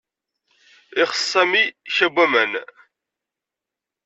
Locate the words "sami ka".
1.33-2.07